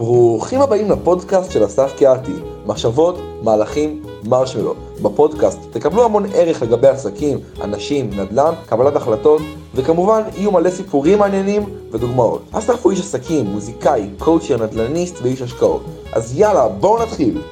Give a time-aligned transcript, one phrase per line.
[0.00, 2.32] ברוכים הבאים לפודקאסט של אסף קיאתי,
[2.66, 4.74] מחשבות, מהלכים, מרשמלו.
[5.02, 9.42] בפודקאסט תקבלו המון ערך לגבי עסקים, אנשים, נדל"ן, קבלת החלטות,
[9.74, 12.42] וכמובן יהיו מלא סיפורים מעניינים ודוגמאות.
[12.52, 15.82] אסף הוא איש עסקים, מוזיקאי, קואוצ'ר, נדל"ניסט ואיש השקעות.
[16.12, 17.42] אז יאללה, בואו נתחיל.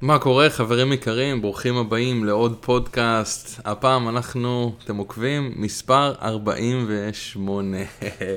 [0.00, 3.60] מה קורה חברים יקרים, ברוכים הבאים לעוד פודקאסט.
[3.64, 7.76] הפעם אנחנו, אתם עוקבים, מספר 48.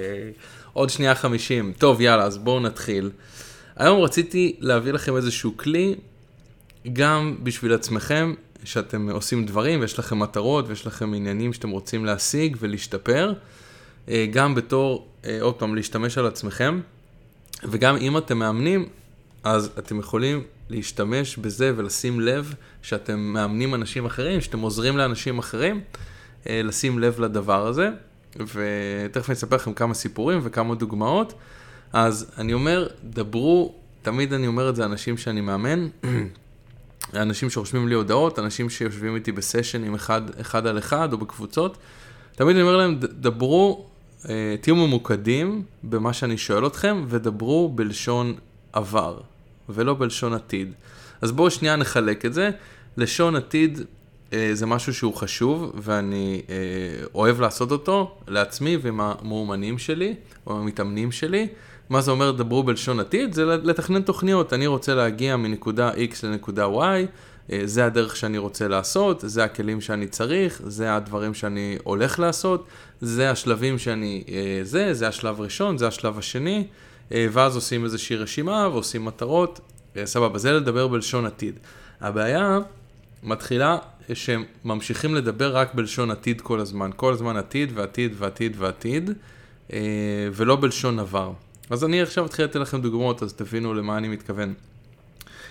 [0.74, 1.74] עוד שנייה 50.
[1.78, 3.12] טוב יאללה, אז בואו נתחיל.
[3.76, 5.96] היום רציתי להביא לכם איזשהו כלי,
[6.94, 12.58] גם בשביל עצמכם, שאתם עושים דברים ויש לכם מטרות ויש לכם עניינים שאתם רוצים להשיג
[12.60, 13.34] ולהשתפר.
[14.10, 16.80] אה, גם בתור, אה, עוד פעם, להשתמש על עצמכם.
[17.64, 18.86] וגם אם אתם מאמנים,
[19.44, 25.82] אז אתם יכולים להשתמש בזה ולשים לב שאתם מאמנים אנשים אחרים, שאתם עוזרים לאנשים אחרים,
[26.50, 27.90] אה, לשים לב לדבר הזה.
[28.36, 31.34] ותכף אני אספר לכם כמה סיפורים וכמה דוגמאות.
[31.94, 35.88] אז אני אומר, דברו, תמיד אני אומר את זה אנשים שאני מאמן,
[37.14, 41.78] אנשים שרושמים לי הודעות, אנשים שיושבים איתי בסשנים אחד, אחד על אחד או בקבוצות,
[42.36, 43.86] תמיד אני אומר להם, דברו,
[44.30, 48.36] אה, תהיו ממוקדים במה שאני שואל אתכם, ודברו בלשון
[48.74, 49.22] עבר,
[49.70, 50.74] ולא בלשון עתיד.
[51.22, 52.50] אז בואו שנייה נחלק את זה.
[52.98, 53.80] לשון עתיד
[54.34, 56.56] אה, זה משהו שהוא חשוב, ואני אה,
[57.16, 60.16] אוהב לעשות אותו לעצמי ועם המאומנים שלי,
[60.48, 61.48] או המתאמנים שלי.
[61.90, 63.34] מה זה אומר דברו בלשון עתיד?
[63.34, 64.54] זה לתכנן תוכניות.
[64.54, 66.80] אני רוצה להגיע מנקודה X לנקודה Y,
[67.52, 72.68] אה, זה הדרך שאני רוצה לעשות, זה הכלים שאני צריך, זה הדברים שאני הולך לעשות,
[73.02, 74.24] זה השלבים שאני...
[74.64, 76.68] זה, זה השלב הראשון, זה השלב השני,
[77.12, 79.60] ואז עושים איזושהי רשימה ועושים מטרות.
[80.06, 81.60] סבבה, זה לדבר בלשון עתיד.
[82.02, 82.60] הבעיה
[83.24, 83.78] מתחילה
[84.14, 86.90] שהם ממשיכים לדבר רק בלשון עתיד כל הזמן.
[86.96, 89.12] כל הזמן עתיד ועתיד ועתיד ועתיד,
[89.74, 89.80] אה,
[90.34, 91.32] ולא בלשון עבר.
[91.70, 94.54] אז אני עכשיו אתחיל לתת לכם דוגמאות, אז תבינו למה אני מתכוון.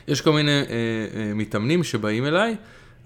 [0.09, 0.65] יש כל מיני אה,
[1.15, 2.56] אה, מתאמנים שבאים אליי,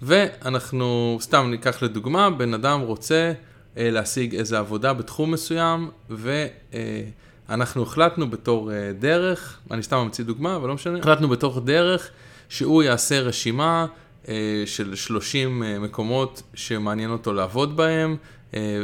[0.03, 3.33] ואנחנו, סתם ניקח לדוגמה, בן אדם רוצה
[3.77, 7.03] אה, להשיג איזו עבודה בתחום מסוים, ואנחנו אה,
[7.49, 12.11] החלטנו בתור אה, דרך, אני סתם ממציא דוגמה, אבל לא משנה, החלטנו בתור דרך
[12.49, 13.87] שהוא יעשה רשימה
[14.29, 14.35] אה,
[14.67, 18.17] של 30 אה, מקומות שמעניין אותו לעבוד בהם,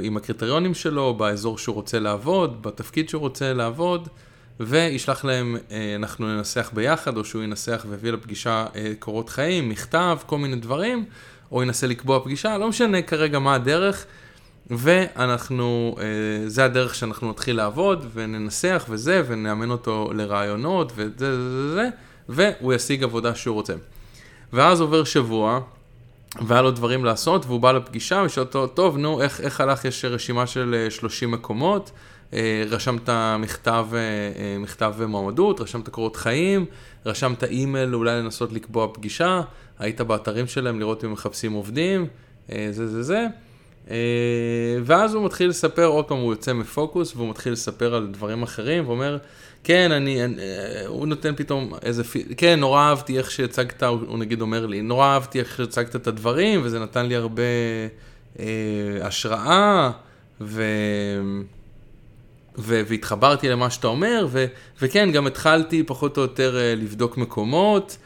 [0.03, 4.09] עם הקריטריונים שלו, באזור שהוא רוצה לעבוד, בתפקיד שהוא רוצה לעבוד,
[4.61, 5.57] וישלח להם,
[5.97, 8.67] אנחנו ננסח ביחד, או שהוא ינסח ויביא לפגישה
[8.99, 11.05] קורות חיים, מכתב, כל מיני דברים,
[11.53, 14.07] או ינסה לקבוע פגישה, לא משנה כרגע מה הדרך.
[14.71, 15.97] ואנחנו,
[16.47, 21.89] זה הדרך שאנחנו נתחיל לעבוד וננסח וזה, ונאמן אותו לרעיונות וזה וזה וזה,
[22.29, 23.75] והוא ישיג עבודה שהוא רוצה.
[24.53, 25.61] ואז עובר שבוע,
[26.41, 29.85] והיה לו דברים לעשות, והוא בא לפגישה, ושואל אותו, טוב, נו, איך, איך הלך?
[29.85, 31.91] יש רשימה של 30 אה, מקומות,
[32.33, 33.09] אה, רשמת
[33.39, 36.67] מכתב, אה, מכתב מועמדות, רשמת קורות חיים,
[37.07, 39.41] רשמת אימייל, אולי לנסות לקבוע פגישה,
[39.79, 42.07] היית באתרים שלהם לראות אם מחפשים עובדים,
[42.49, 43.27] זה זה זה.
[44.85, 48.89] ואז הוא מתחיל לספר, עוד פעם הוא יוצא מפוקוס, והוא מתחיל לספר על דברים אחרים,
[48.89, 49.19] ואומר,
[49.65, 52.03] כן, אני, אני, אה, הוא נותן פתאום איזה,
[52.37, 56.61] כן, נורא אהבתי איך שהצגת, הוא נגיד אומר לי, נורא אהבתי איך שהצגת את הדברים,
[56.65, 57.43] וזה נתן לי הרבה
[58.39, 58.45] אה,
[59.03, 59.91] השראה,
[60.41, 60.63] ו...
[62.59, 64.47] ו- והתחברתי למה שאתה אומר, ו-
[64.83, 67.97] וכן, גם התחלתי פחות או יותר uh, לבדוק מקומות,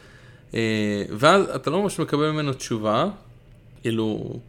[0.51, 0.55] uh,
[1.11, 3.05] ואז אתה לא ממש מקבל ממנו תשובה,
[3.81, 4.39] כאילו,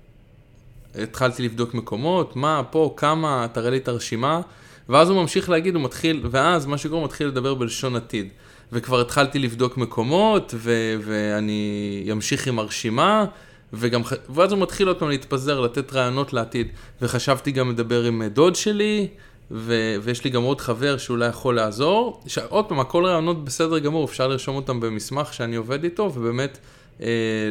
[0.94, 4.40] התחלתי לבדוק מקומות, מה, פה, כמה, תראה לי את הרשימה,
[4.88, 8.28] ואז הוא ממשיך להגיד, הוא מתחיל, ואז מה שקורה, הוא מתחיל לדבר בלשון עתיד.
[8.72, 13.24] וכבר התחלתי לבדוק מקומות, ו- ואני אמשיך עם הרשימה,
[13.72, 14.02] וגם,
[14.34, 16.68] ואז הוא מתחיל עוד פעם להתפזר, לתת רעיונות לעתיד.
[17.02, 19.08] וחשבתי גם לדבר עם דוד שלי,
[19.50, 22.22] ו- ויש לי גם עוד חבר שאולי יכול לעזור.
[22.26, 26.58] ש- עוד פעם, הכל רעיונות בסדר גמור, אפשר לרשום אותם במסמך שאני עובד איתו, ובאמת
[26.58, 26.60] אה,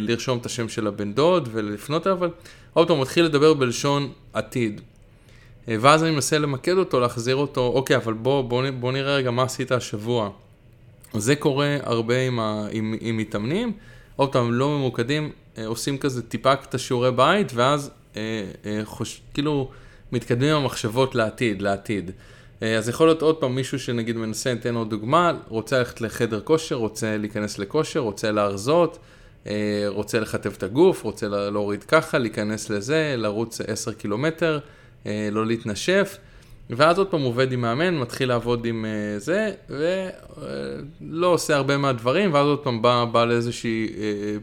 [0.01, 2.29] לרשום את השם של הבן דוד ולפנות אליו, אבל
[2.73, 4.81] עוד פעם, הוא מתחיל לדבר בלשון עתיד.
[5.67, 9.31] אה, ואז אני מנסה למקד אותו, להחזיר אותו, אוקיי, אבל בוא, בוא, בוא נראה רגע
[9.31, 10.29] מה עשית השבוע.
[11.13, 13.71] זה קורה הרבה עם, ה, עם, עם מתאמנים,
[14.15, 18.21] עוד פעם, לא ממוקדים, אה, עושים כזה טיפה את השיעורי בית, ואז אה,
[18.65, 19.71] אה, חוש, כאילו
[20.11, 22.11] מתקדמים המחשבות לעתיד, לעתיד.
[22.63, 26.41] אה, אז יכול להיות עוד פעם מישהו שנגיד מנסה, ניתן עוד דוגמה, רוצה ללכת לחדר
[26.41, 29.16] כושר, רוצה להיכנס לכושר, רוצה להרזות, אה,
[29.87, 34.59] רוצה לכתב את הגוף, רוצה להוריד ככה, להיכנס לזה, לרוץ 10 קילומטר.
[35.07, 36.17] אה, לא להתנשף.
[36.69, 42.33] ואז עוד פעם עובד עם מאמן, מתחיל לעבוד עם uh, זה, ולא עושה הרבה מהדברים,
[42.33, 43.87] ואז עוד פעם בא, בא לאיזושהי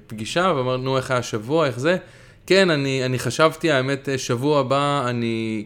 [0.06, 1.96] פגישה, ואומר, נו, איך היה השבוע, איך זה?
[2.46, 5.64] כן, אני, אני חשבתי, האמת, שבוע הבא אני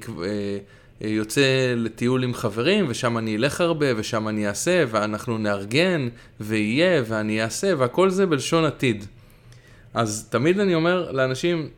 [1.01, 6.09] יוצא לטיול עם חברים, ושם אני אלך הרבה, ושם אני אעשה, ואנחנו נארגן,
[6.41, 9.05] ויהיה, ואני אעשה, והכל זה בלשון עתיד.
[9.95, 11.69] אז תמיד אני אומר לאנשים,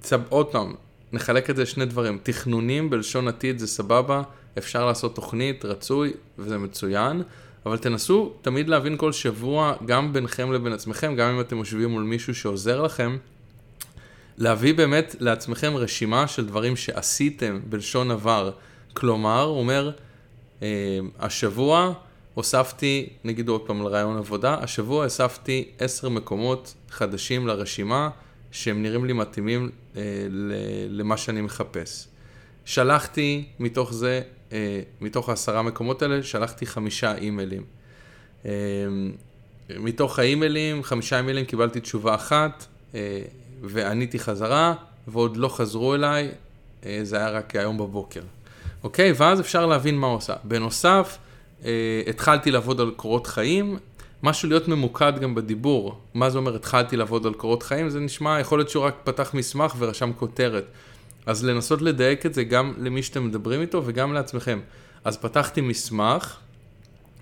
[0.00, 0.74] צב, עוד פעם,
[1.12, 2.18] נחלק את זה לשני דברים.
[2.22, 4.22] תכנונים בלשון עתיד זה סבבה,
[4.58, 7.22] אפשר לעשות תוכנית, רצוי, וזה מצוין,
[7.66, 12.02] אבל תנסו תמיד להבין כל שבוע, גם ביניכם לבין עצמכם, גם אם אתם יושבים מול
[12.02, 13.16] מישהו שעוזר לכם,
[14.38, 18.50] להביא באמת לעצמכם רשימה של דברים שעשיתם בלשון עבר.
[18.92, 19.90] כלומר, הוא אומר,
[20.62, 21.92] אה, השבוע
[22.36, 28.10] הוספתי, נגיד עוד פעם לרעיון עבודה, השבוע הוספתי עשר מקומות חדשים לרשימה,
[28.50, 30.02] שהם נראים לי מתאימים אה,
[30.88, 32.06] למה שאני מחפש.
[32.64, 34.22] שלחתי מתוך זה,
[34.52, 37.64] אה, מתוך העשרה מקומות האלה, שלחתי חמישה אימיילים.
[38.46, 38.50] אה,
[39.78, 43.22] מתוך האימיילים, חמישה אימיילים קיבלתי תשובה אחת, אה,
[43.62, 44.74] ועניתי חזרה,
[45.08, 46.30] ועוד לא חזרו אליי,
[46.86, 48.22] אה, זה היה רק היום בבוקר.
[48.84, 49.12] אוקיי?
[49.12, 50.34] ואז אפשר להבין מה הוא עושה.
[50.44, 51.18] בנוסף,
[52.06, 53.78] התחלתי לעבוד על קורות חיים,
[54.22, 56.00] משהו להיות ממוקד גם בדיבור.
[56.14, 57.90] מה זה אומר התחלתי לעבוד על קורות חיים?
[57.90, 60.64] זה נשמע, יכול להיות שהוא רק פתח מסמך ורשם כותרת.
[61.26, 64.60] אז לנסות לדייק את זה גם למי שאתם מדברים איתו וגם לעצמכם.
[65.04, 66.36] אז פתחתי מסמך,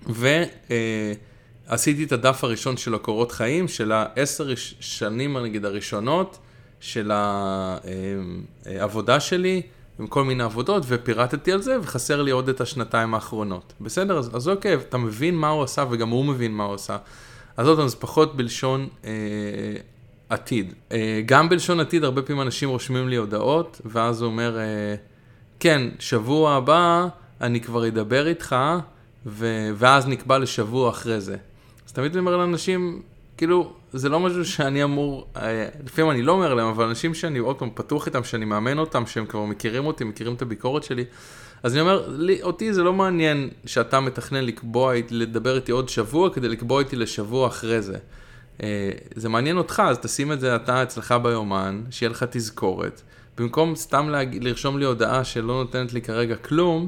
[0.07, 6.37] ועשיתי אה, את הדף הראשון של הקורות חיים, של העשר שנים, נגיד, הראשונות
[6.79, 7.11] של
[8.65, 9.61] העבודה אה, שלי.
[9.99, 13.73] עם כל מיני עבודות, ופירטתי על זה, וחסר לי עוד את השנתיים האחרונות.
[13.81, 14.17] בסדר?
[14.17, 16.97] אז, אז אוקיי, אתה מבין מה הוא עשה, וגם הוא מבין מה הוא עשה.
[17.57, 19.11] אז עוד פעם, זה פחות בלשון אה,
[20.29, 20.73] עתיד.
[20.91, 24.95] אה, גם בלשון עתיד, הרבה פעמים אנשים רושמים לי הודעות, ואז הוא אומר, אה,
[25.59, 27.07] כן, שבוע הבא
[27.41, 28.55] אני כבר אדבר איתך,
[29.25, 29.69] ו...
[29.75, 31.37] ואז נקבע לשבוע אחרי זה.
[31.87, 33.01] אז תמיד אני אומר לאנשים,
[33.37, 37.39] כאילו, זה לא משהו שאני אמור, אה, לפעמים אני לא אומר להם, אבל אנשים שאני
[37.39, 41.05] עוד פעם פתוח איתם, שאני מאמן אותם, שהם כבר מכירים אותי, מכירים את הביקורת שלי,
[41.63, 46.29] אז אני אומר, לי, אותי זה לא מעניין שאתה מתכנן לקבוע, לדבר איתי עוד שבוע
[46.33, 47.97] כדי לקבוע איתי לשבוע אחרי זה.
[48.63, 53.01] אה, זה מעניין אותך, אז תשים את זה אתה אצלך ביומן, שיהיה לך תזכורת.
[53.37, 54.37] במקום סתם להג...
[54.43, 56.87] לרשום לי הודעה שלא נותנת לי כרגע כלום,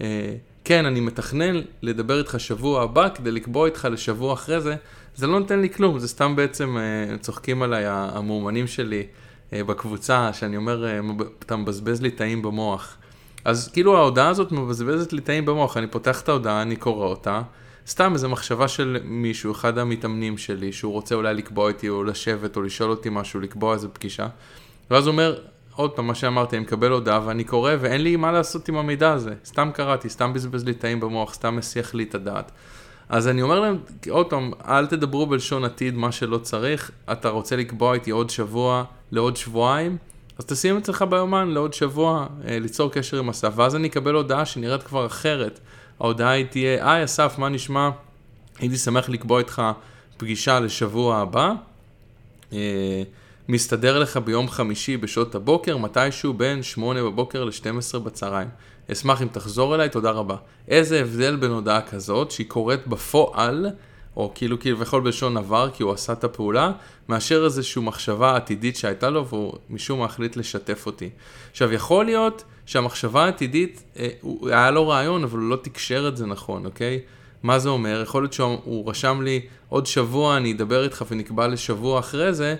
[0.00, 0.34] אה,
[0.64, 4.76] כן, אני מתכנן לדבר איתך שבוע הבא כדי לקבוע איתך לשבוע אחרי זה,
[5.16, 9.06] זה לא נותן לי כלום, זה סתם בעצם, אה, צוחקים עליי המאומנים שלי
[9.52, 11.00] אה, בקבוצה, שאני אומר, אה,
[11.38, 12.96] אתה מבזבז לי תאים במוח.
[13.44, 17.42] אז כאילו ההודעה הזאת מבזבזת לי תאים במוח, אני פותח את ההודעה, אני קורא אותה,
[17.86, 22.56] סתם איזו מחשבה של מישהו, אחד המתאמנים שלי, שהוא רוצה אולי לקבוע איתי או לשבת
[22.56, 24.26] או לשאול אותי משהו, לקבוע איזה פגישה,
[24.90, 25.38] ואז הוא אומר,
[25.76, 29.12] עוד פעם, מה שאמרתי, אני מקבל הודעה ואני קורא ואין לי מה לעשות עם המידע
[29.12, 29.34] הזה.
[29.44, 32.52] סתם קראתי, סתם בזבז לי תאים במוח, סתם מסיח לי את הדעת.
[33.08, 33.78] אז אני אומר להם,
[34.10, 38.84] עוד פעם, אל תדברו בלשון עתיד מה שלא צריך, אתה רוצה לקבוע איתי עוד שבוע
[39.12, 39.96] לעוד שבועיים,
[40.38, 44.44] אז תשים אצלך ביומן לעוד שבוע, אה, ליצור קשר עם אסף, ואז אני אקבל הודעה
[44.44, 45.60] שנראית כבר אחרת.
[46.00, 47.90] ההודעה היא תהיה, היי אסף, מה נשמע?
[48.58, 49.62] הייתי שמח לקבוע איתך
[50.16, 51.52] פגישה לשבוע הבא.
[53.48, 58.48] מסתדר לך ביום חמישי בשעות הבוקר, מתישהו בין 8 בבוקר ל-12 בצהריים.
[58.92, 60.36] אשמח אם תחזור אליי, תודה רבה.
[60.68, 63.66] איזה הבדל בין הודעה כזאת, שהיא קורית בפועל,
[64.16, 66.72] או כאילו כאילו וכל בלשון עבר, כי הוא עשה את הפעולה,
[67.08, 71.10] מאשר איזושהי מחשבה עתידית שהייתה לו, והוא משום מה החליט לשתף אותי.
[71.50, 74.08] עכשיו, יכול להיות שהמחשבה העתידית, אה,
[74.42, 77.00] היה לו רעיון, אבל הוא לא תקשר את זה נכון, אוקיי?
[77.42, 78.00] מה זה אומר?
[78.02, 82.56] יכול להיות שהוא רשם לי, עוד שבוע אני אדבר איתך ונקבע לשבוע אחרי זה,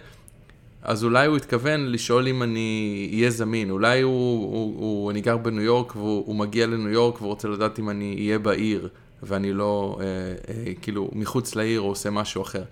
[0.84, 5.36] אז אולי הוא התכוון לשאול אם אני אהיה זמין, אולי הוא, הוא, הוא אני גר
[5.36, 8.88] בניו יורק והוא מגיע לניו יורק ורוצה לדעת אם אני אהיה בעיר
[9.22, 12.62] ואני לא, אה, אה, כאילו, מחוץ לעיר או עושה משהו אחר.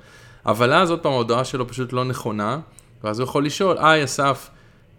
[0.47, 2.61] אבל אז עוד פעם ההודעה שלו פשוט לא נכונה,
[3.05, 4.51] ואז הוא יכול לשאול, היי אסף,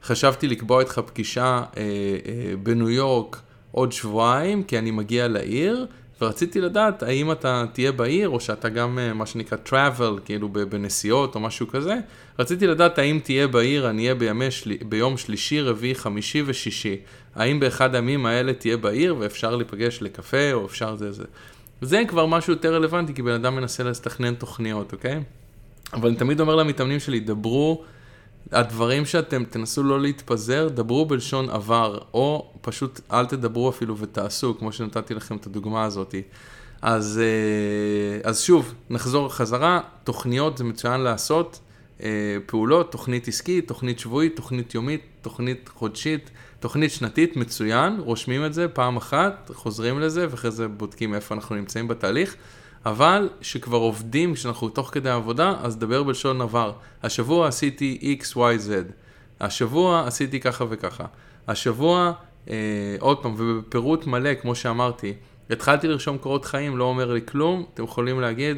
[0.04, 3.42] חשבתי לקבוע איתך פגישה אה, אה, בניו יורק
[3.72, 5.88] עוד שבועיים כי אני מגיע לעיר,
[6.24, 11.36] ורציתי לדעת האם אתה תהיה בעיר, או שאתה גם אה, מה שנקרא travel, כאילו בנסיעות
[11.36, 11.96] או משהו כזה.
[12.40, 14.74] רציתי לדעת האם תהיה בעיר, אני אהיה בימי של...
[14.90, 16.98] ביום שלישי, רביעי, חמישי ושישי.
[17.36, 21.24] האם באחד הימים האלה תהיה בעיר ואפשר להיפגש לקפה, או אפשר זה זה.
[21.82, 25.24] זה כבר משהו יותר רלוונטי, כי בן אדם מנסה לתכנן תוכניות, אוקיי?
[25.94, 27.84] אבל אני תמיד אומר למתאמנים שלי, דברו
[28.52, 34.72] הדברים שאתם תנסו לא להתפזר, דברו בלשון עבר, או פשוט אל תדברו אפילו ותעשו, כמו
[34.72, 36.16] שנתתי לכם את הדוגמה הזאת.
[36.82, 41.60] אז, אה, אז שוב, נחזור חזרה, תוכניות זה מצוין לעשות,
[42.04, 46.30] אה, פעולות, תוכנית עסקית, תוכנית שבועית, תוכנית יומית, תוכנית חודשית,
[46.60, 51.56] תוכנית שנתית, מצוין, רושמים את זה פעם אחת, חוזרים לזה, ואחרי זה בודקים איפה אנחנו
[51.56, 52.36] נמצאים בתהליך.
[52.86, 56.74] אבל שכבר עובדים, כשאנחנו תוך כדי עבודה, אז דבר בלשון עבר.
[57.04, 58.72] השבוע עשיתי X, Y, Z.
[59.40, 61.06] השבוע עשיתי ככה וככה.
[61.48, 62.14] השבוע
[62.50, 62.56] אה,
[63.00, 65.14] עוד פעם, ובפירוט מלא, כמו שאמרתי,
[65.50, 68.58] התחלתי לרשום קורות חיים, לא אומר לי כלום, אתם יכולים להגיד,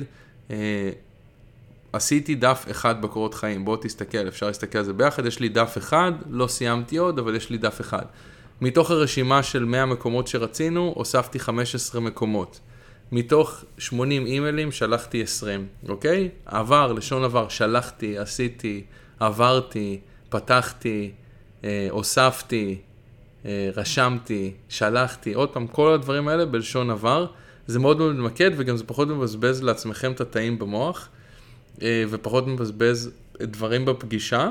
[0.52, 0.90] אה,
[1.94, 5.78] עשיתי דף אחד בקורות חיים, בואו תסתכל, אפשר להסתכל על זה ביחד, יש לי דף
[5.78, 8.06] אחד, לא סיימתי עוד, אבל יש לי דף אחד.
[8.62, 12.60] מתוך הרשימה של 100 מקומות שרצינו, הוספתי 15 מקומות.
[13.12, 16.30] מתוך 80 אימיילים שלחתי 20, אוקיי?
[16.46, 18.84] עבר, לשון עבר, שלחתי, עשיתי,
[19.20, 20.00] עברתי,
[20.30, 21.12] פתחתי,
[21.64, 22.78] אה, הוספתי,
[23.76, 27.26] רשמתי, שלחתי, עוד פעם, כל הדברים האלה בלשון עבר.
[27.68, 31.10] זה מאוד מאוד ממקד וגם זה פחות מבזבז לעצמכם את התאים במוח
[31.82, 33.12] אה, ופחות מבזבז
[33.42, 34.50] דברים בפגישה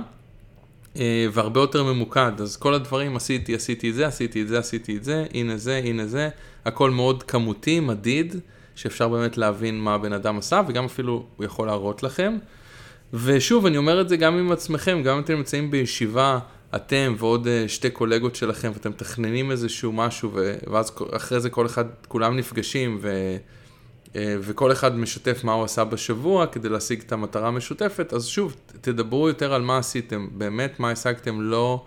[0.96, 2.32] אה, והרבה יותר ממוקד.
[2.40, 5.76] אז כל הדברים עשיתי, עשיתי את זה, עשיתי את זה, עשיתי את זה, הנה זה,
[5.84, 6.28] הנה זה,
[6.64, 8.36] הכל מאוד כמותי, מדיד,
[8.74, 12.36] שאפשר באמת להבין מה הבן אדם עשה וגם אפילו הוא יכול להראות לכם.
[13.14, 16.38] ושוב, אני אומר את זה גם עם עצמכם, גם אם אתם נמצאים בישיבה,
[16.75, 20.30] אתם ועוד אה, שתי קולגות שלכם, ואתם מתכננים איזשהו משהו,
[20.73, 23.37] ואז אחרי זה כל אחד, כולם נפגשים, ו...
[24.16, 28.56] אה, וכל אחד משתף מה הוא עשה בשבוע כדי להשיג את המטרה המשותפת, אז שוב,
[28.80, 31.85] תדברו יותר על מה עשיתם, באמת מה השגתם, לא...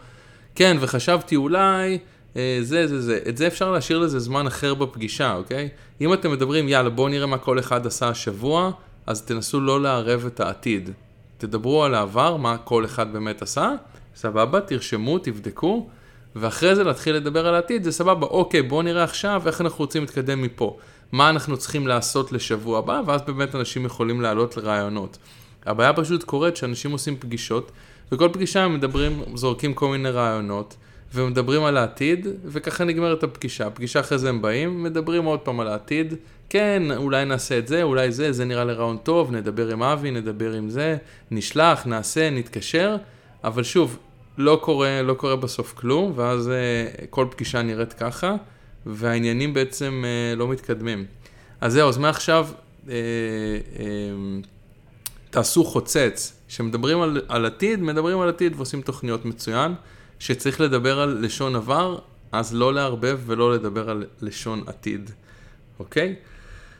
[0.56, 2.00] כן, וחשבתי אולי,
[2.38, 3.20] אה, זה, זה, זה.
[3.30, 5.70] את זה אפשר להשאיר לזה זמן אחר בפגישה, אוקיי?
[6.02, 8.72] אם אתם מדברים, יאללה, בואו נראה מה כל אחד עשה השבוע,
[9.06, 10.90] אז תנסו לא לערב את העתיד.
[11.38, 13.72] תדברו על העבר, מה כל אחד באמת עשה,
[14.18, 15.88] סבבה, תרשמו, תבדקו,
[16.36, 20.02] ואחרי זה להתחיל לדבר על העתיד, זה סבבה, אוקיי, בואו נראה עכשיו איך אנחנו רוצים
[20.02, 20.78] להתקדם מפה.
[21.12, 25.18] מה אנחנו צריכים לעשות לשבוע הבא, ואז באמת אנשים יכולים לעלות לרעיונות.
[25.66, 27.72] הבעיה פשוט קורית שאנשים עושים פגישות,
[28.12, 30.76] וכל פגישה הם מדברים, זורקים כל מיני רעיונות,
[31.14, 33.70] ומדברים על העתיד, וככה נגמרת הפגישה.
[33.70, 36.14] פגישה אחרי זה הם באים, מדברים עוד פעם על העתיד,
[36.50, 40.12] כן, אולי נעשה את זה, אולי זה, זה נראה לי רעיון טוב, נדבר עם אבי,
[40.12, 40.98] נדבר עם זה,
[41.32, 42.96] נשלח, נעשה, נתקשר,
[43.44, 43.98] אבל שוב,
[44.38, 48.36] לא קורה, לא קורה בסוף כלום, ואז uh, כל פגישה נראית ככה,
[48.86, 51.06] והעניינים בעצם uh, לא מתקדמים.
[51.62, 52.48] אז זהו, אז מעכשיו
[52.86, 52.90] uh, uh,
[55.30, 56.34] תעשו חוצץ.
[56.48, 59.74] כשמדברים על, על עתיד, מדברים על עתיד ועושים תוכניות מצוין.
[60.20, 62.00] כשצריך לדבר על לשון עבר,
[62.32, 65.12] אז לא לערבב ולא לדבר על לשון עתיד,
[65.80, 66.16] אוקיי?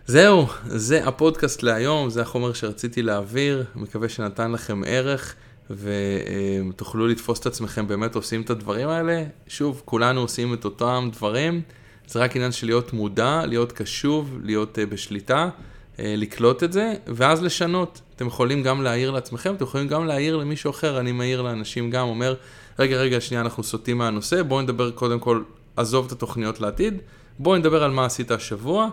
[0.06, 5.36] זהו, זה הפודקאסט להיום, זה החומר שרציתי להעביר, מקווה שנתן לכם ערך.
[5.70, 9.24] ותוכלו לתפוס את עצמכם באמת עושים את הדברים האלה.
[9.48, 11.62] שוב, כולנו עושים את אותם דברים,
[12.08, 16.94] זה רק עניין של להיות מודע, להיות קשוב, להיות uh, בשליטה, uh, לקלוט את זה,
[17.08, 18.02] ואז לשנות.
[18.16, 22.08] אתם יכולים גם להעיר לעצמכם, אתם יכולים גם להעיר למישהו אחר, אני מעיר לאנשים גם,
[22.08, 22.36] אומר,
[22.80, 25.42] רגע, רגע, שנייה, אנחנו סוטים מהנושא, בואו נדבר קודם כל,
[25.76, 26.98] עזוב את התוכניות לעתיד,
[27.40, 28.90] בואו נדבר על מה עשית השבוע,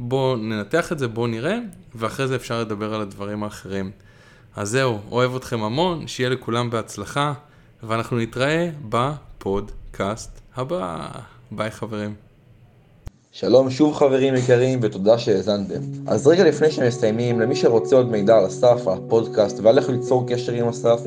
[0.00, 1.58] בואו ננתח את זה, בואו נראה,
[1.94, 3.90] ואחרי זה אפשר לדבר על הדברים האחרים.
[4.56, 7.32] אז זהו, אוהב אתכם המון, שיהיה לכולם בהצלחה,
[7.82, 11.08] ואנחנו נתראה בפודקאסט הבא.
[11.50, 12.14] ביי חברים.
[13.32, 15.80] שלום שוב חברים יקרים ותודה שהאזנתם.
[16.06, 20.26] אז רגע לפני שמסיימים, למי שרוצה עוד מידע על אסף, על הפודקאסט ועל איך ליצור
[20.28, 21.00] קשר עם אסף,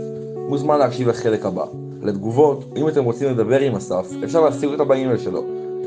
[0.50, 1.65] מוזמן להקשיב לחלק הבא.
[2.01, 5.44] לתגובות, אם אתם רוצים לדבר עם אסף, אפשר להשיג אותה באימייל שלו,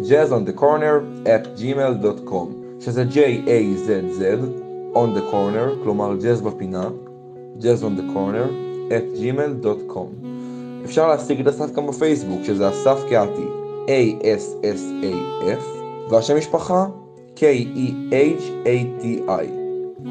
[0.08, 4.22] jazzonthecorner at gmail.com, שזה J-A-Z-Z,
[4.94, 6.88] on the corner, כלומר ג'אז בפינה,
[7.58, 8.48] jazz on the corner
[8.90, 10.26] at gmail.com
[10.84, 13.46] אפשר להשיג את אסף גם בפייסבוק שזה אסף קהתי
[13.86, 15.62] A-S-S-A-F
[16.10, 16.86] והשם משפחה
[17.36, 18.52] K-E-H-A-T-I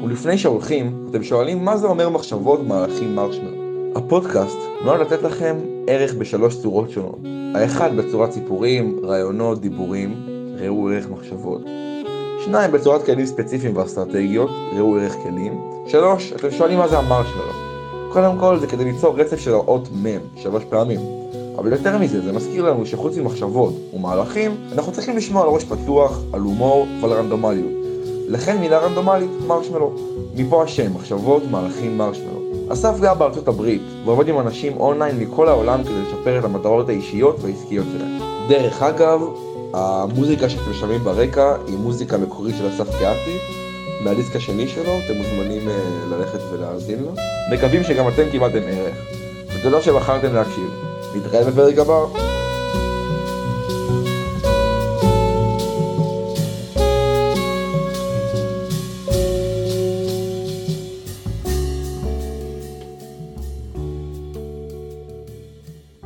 [0.04, 3.62] ולפני שהולכים אתם שואלים מה זה אומר מחשבות מהלכים מרשמר
[3.96, 5.56] הפודקאסט נועד לתת לכם
[5.86, 7.18] ערך בשלוש צורות שונות.
[7.54, 10.14] האחד בצורת סיפורים, רעיונות, דיבורים
[10.58, 11.62] ראו ערך מחשבות
[12.44, 15.60] שניים, בצורת כלים ספציפיים ואסטרטגיות, ראו ערך כלים.
[15.86, 17.52] שלוש, אתם שואלים מה זה המרשמלו.
[18.12, 20.06] קודם כל זה כדי ליצור רצף של האות מ'
[20.36, 21.00] שלוש פעמים.
[21.58, 26.20] אבל יותר מזה, זה מזכיר לנו שחוץ ממחשבות ומהלכים, אנחנו צריכים לשמוע על ראש פתוח,
[26.32, 27.72] על הומור ועל רנדומליות.
[28.28, 29.92] לכן מילה רנדומלית, מרשמלו.
[30.36, 32.40] מפה השם, מחשבות, מהלכים, מרשמלו.
[32.68, 37.36] אסף גר בארצות הברית, ועובד עם אנשים אונליין מכל העולם כדי לשפר את המטרות האישיות
[37.40, 38.18] והעסקיות שלהם.
[38.48, 39.20] דרך אגב,
[39.74, 43.38] המוזיקה שאתם שומעים ברקע היא מוזיקה מקורית של אסף קיאטי,
[44.04, 47.10] מהדיסק השני שלו, אתם מוזמנים uh, ללכת ולהאזין לו.
[47.52, 48.96] מקווים שגם אתם קיבלתם ערך,
[49.54, 50.70] ותודה שבחרתם להקשיב.
[51.14, 52.31] נתראה בפרק הבא.